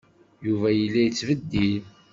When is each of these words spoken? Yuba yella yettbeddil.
Yuba 0.45 0.67
yella 0.79 1.01
yettbeddil. 1.05 1.83